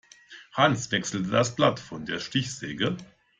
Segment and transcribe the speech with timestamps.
[0.53, 2.97] Hans wechselte das Blatt von der Stichsäge.